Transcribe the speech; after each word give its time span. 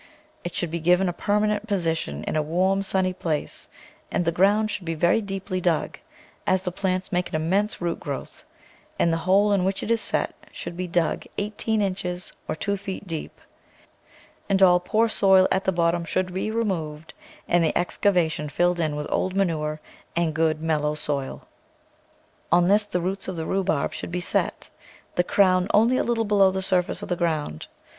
It 0.43 0.55
should 0.55 0.71
be 0.71 0.79
given 0.79 1.07
a 1.07 1.13
permanent 1.13 1.67
position 1.67 2.23
in 2.23 2.35
a 2.35 2.41
warm, 2.41 2.81
sunny 2.81 3.13
place, 3.13 3.69
and 4.11 4.25
the 4.25 4.31
ground 4.31 4.71
should 4.71 4.83
be 4.83 4.95
very 4.95 5.21
deeply 5.21 5.61
dug, 5.61 5.99
as 6.47 6.63
the 6.63 6.71
plants 6.71 7.11
make 7.11 7.29
an 7.29 7.35
immense 7.35 7.79
root 7.81 7.99
growth, 7.99 8.43
and 8.97 9.13
the 9.13 9.17
hole 9.29 9.53
in 9.53 9.63
which 9.63 9.83
it 9.83 9.91
is 9.91 10.01
set 10.01 10.33
should 10.51 10.75
be 10.75 10.87
dug 10.87 11.27
eigh 11.37 11.51
teen 11.55 11.83
inches 11.83 12.33
or 12.47 12.55
two 12.55 12.77
feet 12.77 13.05
deep, 13.05 13.39
and 14.49 14.63
all 14.63 14.79
poor 14.79 15.07
soil 15.07 15.47
at 15.51 15.65
the 15.65 15.71
bottom 15.71 16.03
should 16.03 16.33
be 16.33 16.49
removed 16.49 17.13
and 17.47 17.63
the 17.63 17.77
excavation 17.77 18.49
filled 18.49 18.79
in 18.79 18.95
with 18.95 19.05
old 19.11 19.35
manure 19.35 19.79
and 20.15 20.33
good, 20.33 20.63
mellow 20.63 20.95
soil. 20.95 21.45
On 22.51 22.67
this 22.67 22.87
the 22.87 23.01
roots 23.01 23.27
of 23.27 23.35
the 23.35 23.45
rhubarb 23.45 23.93
should 23.93 24.11
be 24.11 24.19
set, 24.19 24.71
the 25.13 25.23
cro^\Ti 25.23 25.69
only 25.75 25.97
a 25.97 26.03
little 26.03 26.25
below 26.25 26.49
the 26.49 26.63
surface 26.63 27.03
of 27.03 27.09
the 27.09 27.15
ground. 27.15 27.67